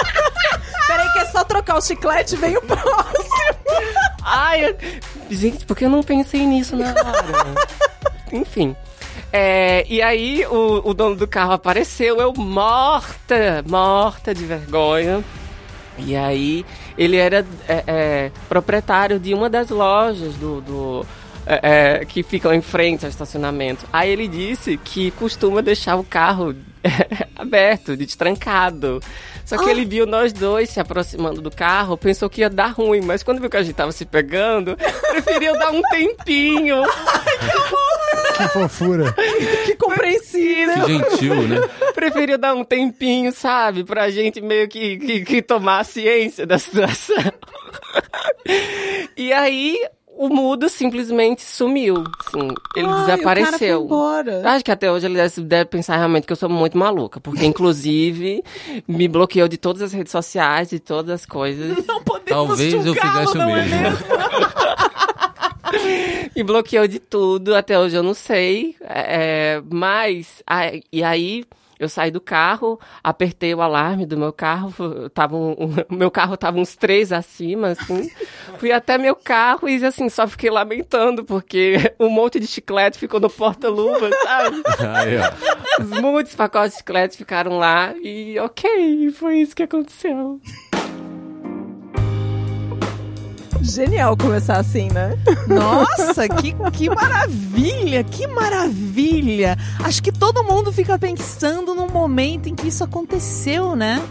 Peraí 0.86 1.12
que 1.12 1.18
é 1.18 1.24
só 1.26 1.44
trocar 1.44 1.76
o 1.76 1.82
chiclete 1.82 2.34
e 2.34 2.38
vem 2.38 2.56
o 2.56 2.62
próximo. 2.62 3.58
Ai, 4.22 4.64
eu- 4.66 4.76
gente, 5.30 5.64
por 5.66 5.76
que 5.76 5.84
eu 5.84 5.90
não 5.90 6.02
pensei 6.02 6.46
nisso 6.46 6.76
na 6.76 6.88
hora? 6.88 7.54
Enfim. 8.32 8.76
É, 9.32 9.84
e 9.88 10.00
aí 10.00 10.44
o, 10.46 10.88
o 10.88 10.94
dono 10.94 11.16
do 11.16 11.26
carro 11.26 11.52
apareceu, 11.52 12.20
eu 12.20 12.32
morta, 12.34 13.64
morta 13.68 14.34
de 14.34 14.44
vergonha. 14.44 15.22
E 15.98 16.14
aí 16.14 16.64
ele 16.96 17.16
era 17.16 17.44
é, 17.68 17.84
é, 17.86 18.30
proprietário 18.48 19.18
de 19.18 19.34
uma 19.34 19.50
das 19.50 19.70
lojas 19.70 20.34
do, 20.34 20.60
do 20.60 21.06
é, 21.48 22.00
é, 22.00 22.04
que 22.04 22.22
ficam 22.22 22.52
em 22.52 22.60
frente 22.60 23.04
ao 23.04 23.10
estacionamento. 23.10 23.86
Aí 23.92 24.10
ele 24.10 24.28
disse 24.28 24.76
que 24.76 25.10
costuma 25.12 25.62
deixar 25.62 25.96
o 25.96 26.04
carro 26.04 26.54
aberto, 27.34 27.96
destrancado. 27.96 29.00
Só 29.46 29.56
que 29.56 29.64
Ah. 29.64 29.70
ele 29.70 29.86
viu 29.86 30.06
nós 30.06 30.30
dois 30.32 30.68
se 30.68 30.78
aproximando 30.78 31.40
do 31.40 31.50
carro, 31.50 31.96
pensou 31.96 32.28
que 32.28 32.42
ia 32.42 32.50
dar 32.50 32.68
ruim, 32.72 33.00
mas 33.00 33.22
quando 33.22 33.40
viu 33.40 33.48
que 33.48 33.56
a 33.56 33.62
gente 33.62 33.74
tava 33.74 33.92
se 33.92 34.04
pegando, 34.04 34.76
preferiu 35.10 35.58
dar 35.58 35.70
um 35.72 35.82
tempinho. 35.82 36.82
Que 38.36 38.48
fofura. 38.50 39.12
Que 39.66 39.74
compreensível. 39.74 40.84
Que 40.84 40.92
gentil, 40.98 41.42
né? 41.48 41.56
Preferiu 41.92 42.38
dar 42.38 42.54
um 42.54 42.62
tempinho, 42.62 43.32
sabe? 43.32 43.82
Pra 43.82 44.10
gente 44.10 44.40
meio 44.40 44.68
que, 44.68 44.96
que, 44.96 45.24
que 45.24 45.42
tomar 45.42 45.80
a 45.80 45.84
ciência 45.84 46.46
da 46.46 46.56
situação. 46.56 47.16
e 49.16 49.32
aí, 49.32 49.76
o 50.18 50.28
mudo 50.28 50.68
simplesmente 50.68 51.42
sumiu. 51.42 52.04
Assim, 52.26 52.48
ele 52.76 52.88
Ai, 52.88 53.00
desapareceu. 53.06 53.84
O 53.84 53.88
cara 53.88 54.24
foi 54.24 54.34
embora. 54.34 54.50
Acho 54.50 54.64
que 54.64 54.70
até 54.70 54.90
hoje 54.90 55.06
ele 55.06 55.14
deve, 55.14 55.40
deve 55.42 55.64
pensar 55.66 55.96
realmente 55.96 56.26
que 56.26 56.32
eu 56.32 56.36
sou 56.36 56.48
muito 56.48 56.76
maluca, 56.76 57.20
porque 57.20 57.44
inclusive 57.46 58.42
me 58.86 59.08
bloqueou 59.08 59.48
de 59.48 59.56
todas 59.56 59.82
as 59.82 59.92
redes 59.92 60.12
sociais, 60.12 60.68
de 60.70 60.78
todas 60.80 61.20
as 61.22 61.26
coisas. 61.26 61.84
Não 61.86 62.02
podemos 62.02 62.28
Talvez 62.28 62.86
eu 62.86 62.94
fizesse 62.94 63.38
o 63.38 63.42
é 63.42 63.46
mesmo. 63.46 63.98
Me 66.34 66.42
bloqueou 66.42 66.86
de 66.86 66.98
tudo, 66.98 67.54
até 67.54 67.78
hoje 67.78 67.96
eu 67.96 68.02
não 68.02 68.14
sei. 68.14 68.76
É, 68.80 69.60
mas, 69.70 70.42
a- 70.46 70.72
e 70.92 71.02
aí 71.02 71.44
eu 71.78 71.88
saí 71.88 72.10
do 72.10 72.20
carro, 72.20 72.78
apertei 73.02 73.54
o 73.54 73.60
alarme 73.62 74.04
do 74.06 74.16
meu 74.16 74.32
carro, 74.32 74.72
tava 75.10 75.36
um, 75.36 75.50
um- 75.52 75.74
meu 75.96 76.10
carro 76.10 76.36
tava 76.36 76.58
uns 76.58 76.74
três 76.76 77.12
acima, 77.12 77.68
assim. 77.68 78.10
Fui 78.58 78.72
até 78.72 78.98
meu 78.98 79.14
carro 79.14 79.68
e 79.68 79.84
assim, 79.84 80.08
só 80.08 80.26
fiquei 80.26 80.50
lamentando, 80.50 81.24
porque 81.24 81.76
um 82.00 82.08
monte 82.08 82.40
de 82.40 82.46
chiclete 82.46 82.98
ficou 82.98 83.20
no 83.20 83.30
porta-luva, 83.30 84.10
sabe? 84.24 84.62
Os 85.80 86.00
muitos 86.00 86.34
pacotes 86.34 86.72
de 86.72 86.78
chiclete 86.78 87.16
ficaram 87.16 87.58
lá 87.58 87.94
e 88.02 88.38
ok, 88.40 89.10
foi 89.12 89.38
isso 89.38 89.54
que 89.54 89.62
aconteceu. 89.62 90.40
Genial 93.62 94.16
começar 94.16 94.58
assim, 94.58 94.88
né? 94.90 95.18
Nossa, 95.46 96.28
que, 96.28 96.54
que 96.72 96.88
maravilha, 96.88 98.04
que 98.04 98.26
maravilha. 98.26 99.56
Acho 99.84 100.02
que 100.02 100.12
todo 100.12 100.44
mundo 100.44 100.72
fica 100.72 100.98
pensando 100.98 101.74
no 101.74 101.88
momento 101.88 102.48
em 102.48 102.54
que 102.54 102.68
isso 102.68 102.84
aconteceu, 102.84 103.74
né? 103.74 104.02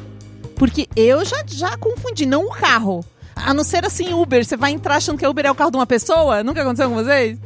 Porque 0.56 0.88
eu 0.96 1.24
já, 1.24 1.44
já 1.46 1.78
confundi, 1.78 2.26
não 2.26 2.46
o 2.46 2.52
carro. 2.52 3.04
A 3.36 3.54
não 3.54 3.64
ser 3.64 3.86
assim, 3.86 4.14
Uber, 4.14 4.44
você 4.44 4.58
vai 4.58 4.72
entrar 4.72 4.96
achando 4.96 5.18
que 5.18 5.28
Uber 5.28 5.46
é 5.46 5.52
o 5.52 5.56
carro 5.56 5.72
de 5.72 5.78
uma 5.78 5.86
pessoa? 5.86 6.44
Nunca 6.44 6.62
aconteceu 6.62 6.90
com 6.90 6.96
vocês? 6.96 7.38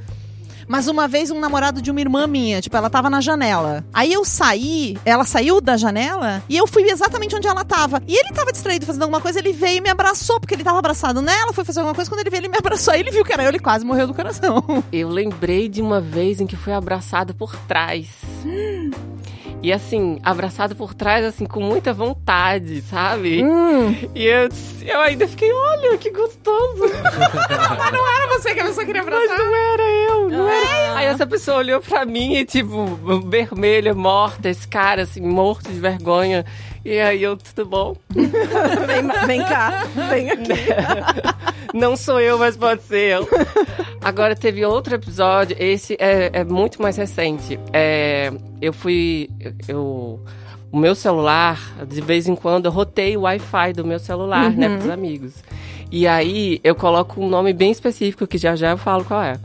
Mas 0.68 0.88
uma 0.88 1.08
vez 1.08 1.32
um 1.32 1.40
namorado 1.40 1.82
de 1.82 1.92
uma 1.92 2.02
irmã 2.02 2.28
minha, 2.28 2.62
tipo, 2.62 2.76
ela 2.76 2.90
tava 2.90 3.10
na 3.10 3.22
janela. 3.22 3.84
Aí 3.94 4.12
eu 4.12 4.24
saí, 4.26 4.98
ela 5.06 5.26
saiu 5.26 5.62
da 5.62 5.78
janela 5.78 6.44
e 6.50 6.58
eu 6.58 6.68
fui 6.68 6.84
exatamente 6.84 7.36
onde 7.36 7.48
ela 7.48 7.64
tava. 7.64 8.02
E 8.08 8.16
ele 8.16 8.34
tava 8.34 8.52
distraído 8.52 8.86
fazendo 8.86 9.04
alguma 9.04 9.22
coisa, 9.22 9.40
ele 9.40 9.54
veio 9.54 9.78
e 9.78 9.82
me 9.82 9.90
abraçou, 9.90 10.40
porque 10.40 10.54
ele 10.54 10.64
tava 10.64 10.80
abraçado 10.80 11.22
nela, 11.22 11.54
foi 11.54 11.64
fazer 11.64 11.80
alguma 11.80 11.96
coisa, 11.96 12.10
quando 12.10 12.22
ele 12.22 12.30
veio, 12.30 12.42
ele 12.42 12.50
me 12.50 12.58
abraçou. 12.58 12.94
Aí 12.94 13.00
ele 13.00 13.12
viu 13.12 13.24
que 13.24 13.34
era 13.34 13.44
eu, 13.44 13.50
ele 13.50 13.60
quase 13.60 13.86
morreu 13.86 14.08
do 14.08 14.14
coração. 14.14 14.64
Eu 14.92 15.10
lembrei 15.10 15.70
de 15.70 15.82
uma 15.82 16.02
vez 16.02 16.42
em 16.42 16.48
que 16.48 16.56
fui 16.56 16.74
abraçado 16.74 17.34
por 17.34 17.56
trás. 17.68 18.08
E 19.64 19.72
assim, 19.72 20.20
abraçado 20.24 20.76
por 20.76 20.94
trás, 20.94 21.24
assim, 21.24 21.46
com 21.46 21.62
muita 21.62 21.94
vontade, 21.94 22.82
sabe? 22.82 23.44
E 24.16 24.26
eu, 24.26 24.50
eu 24.82 25.00
ainda 25.02 25.28
fiquei, 25.28 25.54
olha, 25.54 25.98
que 26.00 26.10
gostoso. 26.10 26.86
Era 26.90 28.28
você 28.40 28.54
que 28.56 28.60
a 28.60 28.66
pessoa 28.66 28.86
queria 28.86 29.04
Mas 29.04 29.30
não 29.30 29.56
era 29.56 29.84
eu, 29.84 30.30
não 30.30 30.50
era. 30.50 30.98
Aí 30.98 31.06
essa 31.06 31.28
pessoa 31.28 31.58
olhou 31.58 31.80
pra 31.80 32.06
mim 32.06 32.36
e, 32.36 32.46
tipo, 32.46 32.86
vermelha, 33.28 33.94
morta, 33.94 34.50
esse 34.50 34.68
cara, 34.68 35.04
assim, 35.04 35.22
morto 35.22 35.72
de 35.72 35.80
vergonha. 35.80 36.46
E 36.84 37.00
aí 37.00 37.22
eu, 37.22 37.38
tudo 37.38 37.66
bom? 37.70 37.96
Vem, 38.12 39.28
vem 39.28 39.40
cá, 39.44 39.86
vem 40.10 40.32
aqui. 40.32 40.50
Não 41.74 41.96
sou 41.96 42.20
eu, 42.20 42.38
mas 42.38 42.58
pode 42.58 42.82
ser 42.84 43.18
eu. 43.18 43.28
Agora 44.02 44.36
teve 44.36 44.66
outro 44.66 44.96
episódio, 44.96 45.56
esse 45.60 45.96
é, 46.00 46.32
é 46.34 46.44
muito 46.44 46.82
mais 46.82 46.98
recente. 46.98 47.60
É, 47.72 48.32
eu 48.62 48.74
fui. 48.74 49.30
Eu. 49.68 50.20
O 50.72 50.78
meu 50.78 50.96
celular, 50.96 51.60
de 51.86 52.00
vez 52.00 52.30
em 52.30 52.36
quando, 52.36 52.66
eu 52.66 52.72
roteio 52.72 53.20
o 53.20 53.24
Wi-Fi 53.24 53.74
do 53.74 53.84
meu 53.84 54.00
celular, 54.00 54.50
né, 54.52 54.70
pros 54.78 54.90
amigos. 54.90 55.44
E 55.92 56.08
aí 56.08 56.62
eu 56.64 56.74
coloco 56.74 57.22
um 57.22 57.28
nome 57.28 57.52
bem 57.52 57.72
específico, 57.72 58.26
que 58.26 58.38
já 58.38 58.56
já 58.56 58.72
eu 58.72 58.78
falo 58.78 59.04
qual 59.04 59.22
é. 59.22 59.38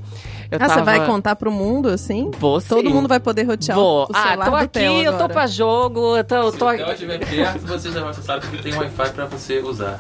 Eu 0.51 0.59
Ah, 0.61 0.69
você 0.69 0.75
tava- 0.77 0.85
vai 0.85 1.05
contar 1.07 1.35
pro 1.37 1.51
mundo, 1.51 1.89
assim? 1.89 2.31
Vou 2.39 2.61
Todo 2.61 2.87
sim. 2.87 2.93
mudo 2.95 3.09
vai 3.09 3.19
poder 3.19 3.43
rotear 3.45 3.77
Vou. 3.77 4.05
o 4.05 4.09
Ah, 4.15 4.23
celular 4.29 4.45
tô 4.45 4.51
do 4.51 4.57
aqui, 4.57 4.69
Theo 4.69 4.93
eu 4.99 5.05
tô 5.05 5.09
agora. 5.17 5.33
pra 5.33 5.47
jogo, 5.47 6.17
eu 6.17 6.25
tô, 6.25 6.35
eu 6.37 6.53
tô 6.53 6.71
Se 6.71 6.81
ela 6.83 6.93
estiver 6.93 7.19
perto, 7.19 7.59
você 7.67 7.91
já 7.91 8.13
sabe 8.13 8.47
que 8.47 8.63
tem 8.63 8.75
Wi-Fi 8.75 9.11
pra 9.11 9.25
você 9.27 9.59
usar. 9.59 9.99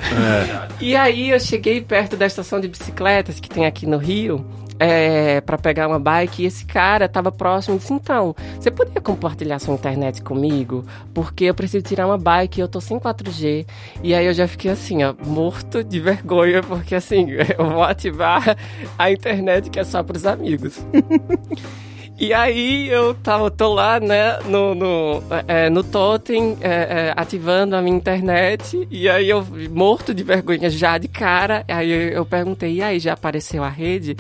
E 0.81 0.95
aí 0.95 1.31
eu 1.31 1.41
cheguei 1.41 1.81
perto 1.81 2.17
da 2.17 2.27
estação 2.27 2.61
de 2.61 2.69
bicicletas 2.69 3.41
que 3.41 3.49
tem 3.49 3.67
aqui 3.67 3.87
no 3.87 3.97
Rio. 3.99 4.45
É, 4.79 5.41
para 5.41 5.57
pegar 5.57 5.89
uma 5.89 5.99
bike 5.99 6.43
e 6.43 6.47
esse 6.47 6.67
cara 6.67 7.09
tava 7.09 7.33
próximo 7.33 7.77
e 7.77 7.79
disse, 7.79 7.93
então, 7.93 8.35
você 8.61 8.71
poderia 8.71 9.01
compartilhar 9.01 9.59
sua 9.59 9.75
internet 9.75 10.23
comigo? 10.23 10.85
Porque 11.15 11.45
eu 11.45 11.55
preciso 11.55 11.85
tirar 11.85 12.07
uma 12.07 12.19
bike 12.19 12.59
e 12.59 12.63
eu 12.63 12.69
tô 12.69 12.81
sem 12.81 12.99
4G. 12.99 13.67
E 14.03 14.15
aí 14.15 14.27
eu 14.27 14.35
já 14.35 14.47
fiquei 14.47 14.71
assim, 14.71 15.03
ó, 15.03 15.15
morto 15.25 15.83
de 15.83 15.99
vergonha, 15.99 16.63
porque 16.63 16.95
assim, 16.95 17.29
eu 17.59 17.71
vou 17.71 17.83
ativar 17.83 18.57
a 18.99 19.11
internet 19.11 19.71
que 19.71 19.81
é 19.81 19.85
só 19.85 20.03
pros 20.03 20.27
amigos. 20.27 20.79
E 22.19 22.33
aí 22.33 22.89
eu 22.89 23.15
tava, 23.15 23.51
tô 23.51 23.75
lá, 23.75 24.01
né, 24.01 24.39
no, 24.47 24.75
no, 24.75 25.23
é, 25.47 25.69
no 25.69 25.85
totem, 25.85 26.57
é, 26.63 26.71
é, 26.71 27.15
ativando 27.15 27.77
a 27.77 27.83
minha 27.83 27.95
internet, 27.95 28.89
e 28.91 29.07
aí 29.07 29.29
eu, 29.29 29.47
morto 29.71 30.15
de 30.15 30.23
vergonha 30.23 30.71
já 30.71 30.97
de 30.97 31.09
cara, 31.09 31.63
aí 31.69 32.15
eu 32.15 32.25
perguntei, 32.25 32.77
e 32.77 32.83
aí, 32.83 32.99
já 32.99 33.13
apareceu 33.13 33.63
a 33.63 33.69
rede? 33.69 34.17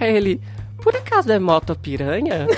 Aí 0.00 0.16
ele, 0.16 0.40
por 0.82 0.96
acaso 0.96 1.30
é 1.30 1.38
moto 1.38 1.76
piranha? 1.76 2.46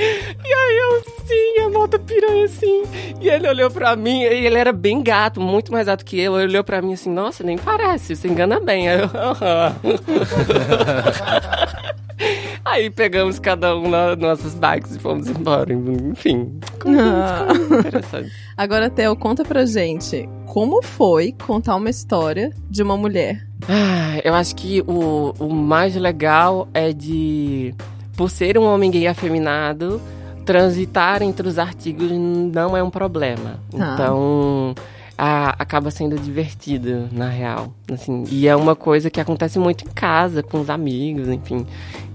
E 0.00 0.52
aí 0.54 0.78
eu, 0.78 1.02
sim, 1.26 1.58
é 1.58 1.68
moto 1.68 1.98
piranha, 1.98 2.48
sim. 2.48 2.84
E 3.20 3.28
ele 3.28 3.46
olhou 3.46 3.70
pra 3.70 3.94
mim, 3.96 4.22
e 4.22 4.46
ele 4.46 4.56
era 4.56 4.72
bem 4.72 5.02
gato, 5.02 5.40
muito 5.40 5.70
mais 5.70 5.86
gato 5.86 6.04
que 6.04 6.18
eu. 6.18 6.36
Ele 6.38 6.52
olhou 6.52 6.64
pra 6.64 6.80
mim 6.80 6.94
assim, 6.94 7.10
nossa, 7.10 7.44
nem 7.44 7.58
parece, 7.58 8.16
você 8.16 8.26
engana 8.28 8.58
bem. 8.60 8.88
Aí 8.90 8.98
eu. 9.00 9.10
Aí 12.64 12.90
pegamos 12.90 13.38
cada 13.38 13.74
um 13.76 13.88
nas 13.88 14.16
nossas 14.18 14.54
bikes 14.54 14.96
e 14.96 14.98
fomos 14.98 15.28
embora. 15.28 15.72
Enfim, 15.72 16.58
Ah. 16.86 17.48
interessante. 17.78 18.30
Agora, 18.56 18.90
Theo, 18.90 19.16
conta 19.16 19.44
pra 19.44 19.64
gente 19.64 20.28
como 20.46 20.82
foi 20.82 21.34
contar 21.46 21.76
uma 21.76 21.88
história 21.90 22.50
de 22.68 22.82
uma 22.82 22.96
mulher. 22.96 23.46
Ah, 23.68 24.20
eu 24.24 24.34
acho 24.34 24.54
que 24.56 24.82
o, 24.86 25.32
o 25.38 25.48
mais 25.52 25.94
legal 25.96 26.68
é 26.74 26.92
de, 26.92 27.74
por 28.16 28.28
ser 28.30 28.58
um 28.58 28.64
homem 28.64 28.90
gay 28.90 29.06
afeminado, 29.06 30.00
transitar 30.44 31.22
entre 31.22 31.46
os 31.48 31.58
artigos 31.58 32.10
não 32.10 32.76
é 32.76 32.82
um 32.82 32.90
problema. 32.90 33.58
Tá. 33.70 33.94
Então, 33.94 34.74
a- 35.22 35.54
acaba 35.58 35.90
sendo 35.90 36.18
divertido, 36.18 37.06
na 37.12 37.28
real. 37.28 37.74
Assim, 37.92 38.24
e 38.30 38.48
é 38.48 38.56
uma 38.56 38.74
coisa 38.74 39.10
que 39.10 39.20
acontece 39.20 39.58
muito 39.58 39.84
em 39.86 39.90
casa, 39.90 40.42
com 40.42 40.58
os 40.60 40.70
amigos, 40.70 41.28
enfim. 41.28 41.66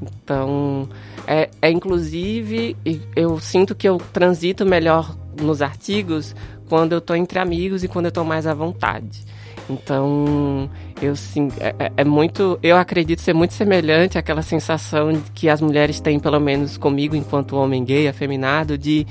Então, 0.02 0.90
é, 1.28 1.48
é 1.62 1.70
inclusive, 1.70 2.76
eu 3.16 3.40
sinto 3.40 3.76
que 3.76 3.88
eu 3.88 4.00
transito 4.12 4.66
melhor 4.66 5.16
nos 5.40 5.62
artigos 5.62 6.36
quando 6.68 6.94
eu 6.94 7.02
tô 7.02 7.14
entre 7.14 7.38
amigos 7.38 7.84
e 7.84 7.88
quando 7.88 8.06
eu 8.08 8.12
tô 8.12 8.24
mais 8.24 8.48
à 8.48 8.56
vontade. 8.56 9.24
Então, 9.70 10.70
eu 11.02 11.16
sim, 11.16 11.50
é, 11.60 11.76
é- 11.80 11.92
é 11.98 12.04
muito, 12.04 12.58
eu 12.62 12.76
acredito 12.78 13.22
ser 13.22 13.34
muito 13.34 13.54
semelhante 13.54 14.18
àquela 14.18 14.42
sensação 14.42 15.12
que 15.34 15.48
as 15.50 15.62
mulheres 15.62 16.00
têm, 16.00 16.20
pelo 16.20 16.40
menos 16.40 16.76
comigo, 16.78 17.16
enquanto 17.16 17.56
homem 17.56 17.84
gay, 17.84 18.08
afeminado, 18.08 18.78
de 18.78 19.06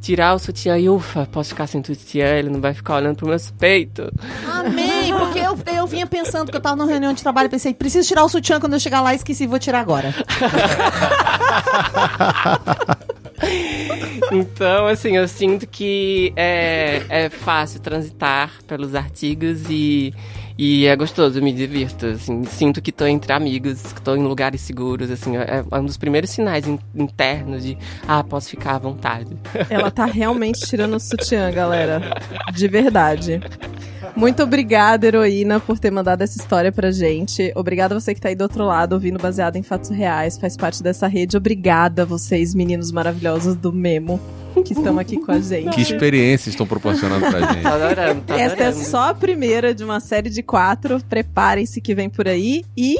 tirar 0.00 0.34
o 0.34 0.38
sutiã 0.38 0.78
e 0.78 0.88
ufa, 0.88 1.26
posso 1.30 1.50
ficar 1.50 1.66
sem 1.66 1.82
sutiã, 1.82 2.26
ele 2.36 2.50
não 2.50 2.60
vai 2.60 2.74
ficar 2.74 2.96
olhando 2.96 3.16
pro 3.16 3.28
meus 3.28 3.50
peitos. 3.50 4.10
Amei, 4.50 5.12
porque 5.12 5.38
eu, 5.38 5.58
eu 5.74 5.86
vinha 5.86 6.06
pensando 6.06 6.50
que 6.50 6.56
eu 6.56 6.60
tava 6.60 6.76
numa 6.76 6.88
reunião 6.88 7.12
de 7.12 7.22
trabalho 7.22 7.46
e 7.46 7.50
pensei, 7.50 7.74
preciso 7.74 8.06
tirar 8.06 8.24
o 8.24 8.28
sutiã 8.28 8.60
quando 8.60 8.74
eu 8.74 8.80
chegar 8.80 9.00
lá, 9.00 9.14
esqueci, 9.14 9.46
vou 9.46 9.58
tirar 9.58 9.80
agora. 9.80 10.14
Então, 14.32 14.86
assim, 14.86 15.16
eu 15.16 15.26
sinto 15.26 15.66
que 15.66 16.32
é, 16.36 17.02
é 17.08 17.28
fácil 17.30 17.80
transitar 17.80 18.52
pelos 18.66 18.94
artigos 18.94 19.62
e, 19.70 20.12
E 20.60 20.86
é 20.86 20.96
gostoso, 20.96 21.40
me 21.40 21.52
divirto, 21.52 22.04
assim, 22.06 22.42
sinto 22.42 22.82
que 22.82 22.90
tô 22.90 23.06
entre 23.06 23.32
amigos, 23.32 23.80
que 23.92 24.02
tô 24.02 24.16
em 24.16 24.24
lugares 24.24 24.60
seguros, 24.60 25.08
assim, 25.08 25.36
é 25.36 25.64
é 25.70 25.78
um 25.78 25.84
dos 25.84 25.96
primeiros 25.96 26.30
sinais 26.30 26.66
in- 26.66 26.80
internos 26.96 27.62
de, 27.62 27.78
ah, 28.08 28.24
posso 28.24 28.50
ficar 28.50 28.74
à 28.74 28.78
vontade. 28.78 29.28
Ela 29.70 29.88
tá 29.88 30.04
realmente 30.04 30.58
tirando 30.66 30.96
o 30.96 31.00
sutiã, 31.00 31.48
galera. 31.52 32.00
De 32.52 32.66
verdade. 32.66 33.40
Muito 34.16 34.42
obrigada, 34.42 35.06
heroína, 35.06 35.60
por 35.60 35.78
ter 35.78 35.92
mandado 35.92 36.22
essa 36.22 36.36
história 36.38 36.72
pra 36.72 36.90
gente. 36.90 37.52
Obrigada 37.54 37.94
você 37.98 38.12
que 38.12 38.20
tá 38.20 38.28
aí 38.28 38.34
do 38.34 38.42
outro 38.42 38.64
lado, 38.64 38.94
ouvindo 38.94 39.18
baseado 39.18 39.54
em 39.54 39.62
fatos 39.62 39.90
reais, 39.90 40.36
faz 40.38 40.56
parte 40.56 40.82
dessa 40.82 41.06
rede. 41.06 41.36
Obrigada 41.36 42.04
vocês, 42.04 42.52
meninos 42.52 42.90
maravilhosos 42.90 43.54
do 43.54 43.72
Memo, 43.72 44.18
que 44.64 44.72
estão 44.72 44.98
aqui 44.98 45.18
com 45.18 45.32
a 45.32 45.40
gente. 45.40 45.70
Que 45.70 45.80
experiências 45.82 46.48
estão 46.48 46.66
proporcionando 46.66 47.26
pra 47.26 47.40
gente. 47.52 47.62
Tô 47.62 47.68
adorando, 47.68 48.22
tô 48.26 48.34
Esta 48.34 48.64
é 48.64 48.72
só 48.72 49.10
a 49.10 49.14
primeira 49.14 49.74
de 49.74 49.84
uma 49.84 50.00
série 50.00 50.30
de 50.30 50.42
quatro. 50.42 51.00
Preparem-se 51.08 51.80
que 51.80 51.94
vem 51.94 52.08
por 52.08 52.26
aí. 52.28 52.64
E 52.76 52.96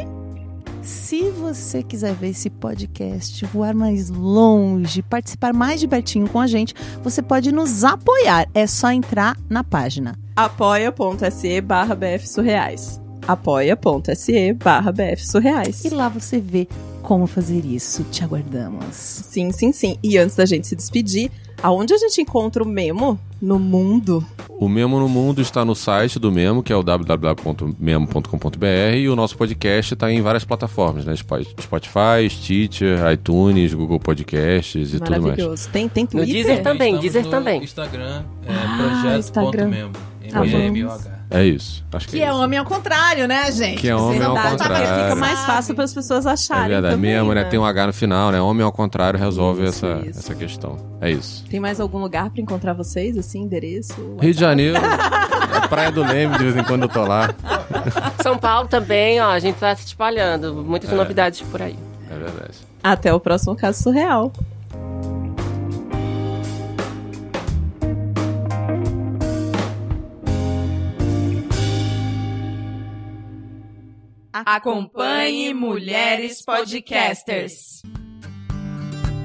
Se 0.82 1.22
você 1.30 1.82
quiser 1.82 2.14
ver 2.14 2.28
esse 2.30 2.48
podcast 2.48 3.44
voar 3.46 3.74
mais 3.74 4.08
longe, 4.08 5.02
participar 5.02 5.52
mais 5.52 5.80
de 5.80 5.88
pertinho 5.88 6.28
com 6.28 6.40
a 6.40 6.46
gente, 6.46 6.72
você 7.02 7.20
pode 7.20 7.52
nos 7.52 7.84
apoiar. 7.84 8.46
É 8.54 8.66
só 8.66 8.90
entrar 8.90 9.36
na 9.50 9.62
página. 9.64 10.16
apoia.se 10.36 11.60
barra 11.60 11.94
bfsurreais. 11.94 13.00
apoia.se 13.26 14.52
barra 14.54 14.92
bfsurreais. 14.92 15.84
E 15.84 15.90
lá 15.90 16.08
você 16.08 16.38
vê 16.40 16.66
como 17.02 17.26
fazer 17.26 17.64
isso. 17.64 18.04
Te 18.10 18.22
aguardamos. 18.24 18.84
Sim, 18.92 19.50
sim, 19.52 19.72
sim. 19.72 19.96
E 20.02 20.18
antes 20.18 20.36
da 20.36 20.44
gente 20.46 20.66
se 20.66 20.74
despedir, 20.76 21.30
aonde 21.62 21.94
a 21.94 21.98
gente 21.98 22.20
encontra 22.20 22.62
o 22.62 22.66
Memo 22.66 23.18
no 23.40 23.58
mundo? 23.58 24.24
O 24.48 24.68
Memo 24.68 24.98
no 24.98 25.08
Mundo 25.08 25.40
está 25.40 25.64
no 25.64 25.72
site 25.74 26.18
do 26.18 26.32
Memo, 26.32 26.62
que 26.64 26.72
é 26.72 26.76
o 26.76 26.82
www.memo.com.br, 26.82 28.66
e 28.96 29.08
o 29.08 29.14
nosso 29.14 29.36
podcast 29.36 29.94
está 29.94 30.10
em 30.12 30.20
várias 30.20 30.44
plataformas, 30.44 31.04
né? 31.04 31.14
Spo- 31.14 31.40
Spotify, 31.60 32.28
Stitcher, 32.28 32.98
iTunes, 33.12 33.72
Google 33.72 34.00
Podcasts 34.00 34.94
e 34.94 34.98
tudo 34.98 35.10
mais. 35.10 35.22
Maravilhoso. 35.22 35.68
Tem, 35.70 35.88
tem 35.88 36.02
No 36.04 36.10
Twitter? 36.10 36.34
Deezer 36.34 36.62
também, 36.62 36.94
Estamos 36.96 37.00
Deezer 37.02 37.24
no 37.24 37.30
também. 37.30 37.62
Instagram, 37.62 38.24
é 38.44 38.52
Ah, 38.52 39.16
Instagram. 39.18 39.70
projeto.memo. 39.70 39.92
Tá. 40.30 40.44
M-M-O-H. 40.46 41.17
É 41.30 41.44
isso. 41.44 41.84
Acho 41.92 42.06
que, 42.06 42.16
Que 42.16 42.22
é 42.22 42.26
é 42.26 42.28
isso. 42.30 42.38
homem 42.38 42.58
ao 42.58 42.64
contrário, 42.64 43.28
né, 43.28 43.52
gente? 43.52 43.80
Que 43.82 43.88
é 43.88 43.94
homem 43.94 44.22
ao 44.22 44.34
contrário. 44.34 44.76
Fica 44.76 45.02
fica 45.02 45.14
mais 45.14 45.40
fácil 45.44 45.74
para 45.74 45.84
as 45.84 45.92
pessoas 45.92 46.24
É 46.26 46.30
acharem 46.30 46.68
verdade. 46.68 46.94
também, 46.94 47.12
Mesmo, 47.12 47.34
né? 47.34 47.44
né? 47.44 47.50
Tem 47.50 47.58
um 47.58 47.64
H 47.66 47.86
no 47.88 47.92
final, 47.92 48.30
né? 48.32 48.40
Homem 48.40 48.64
ao 48.64 48.72
contrário 48.72 49.18
resolve 49.18 49.62
Isso, 49.64 49.84
essa, 49.86 50.06
isso. 50.06 50.18
essa 50.20 50.34
questão. 50.34 50.76
É 51.00 51.10
isso. 51.10 51.44
Tem 51.50 51.60
mais 51.60 51.80
algum 51.80 51.98
lugar 51.98 52.30
para 52.30 52.40
encontrar 52.40 52.72
vocês, 52.72 53.16
assim, 53.18 53.42
endereço? 53.42 54.16
Rio 54.20 54.32
de 54.34 54.40
Janeiro, 54.40 54.78
a 54.78 55.68
Praia 55.68 55.92
do 55.92 56.02
Leme, 56.02 56.36
de 56.38 56.44
vez 56.44 56.56
em 56.56 56.64
quando 56.64 56.82
eu 56.84 56.88
tô 56.88 57.04
lá. 57.04 57.34
São 58.22 58.38
Paulo 58.38 58.66
também, 58.68 59.20
ó, 59.20 59.28
a 59.30 59.38
gente 59.38 59.56
tá 59.56 59.74
se 59.76 59.84
espalhando. 59.86 60.54
Muitas 60.54 60.90
É. 60.90 60.94
novidades 60.94 61.40
por 61.42 61.60
aí. 61.62 61.78
É 62.10 62.14
verdade. 62.18 62.54
Até 62.82 63.12
o 63.12 63.20
próximo 63.20 63.54
caso 63.54 63.82
surreal. 63.82 64.32
Acompanhe 74.50 75.52
Mulheres 75.52 76.42
Podcasters. 76.42 77.82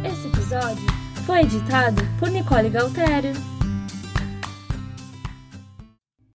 Esse 0.04 0.28
episódio 0.28 0.86
foi 1.26 1.40
editado 1.44 2.02
por 2.20 2.30
Nicole 2.30 2.70
Galtério. 2.70 3.53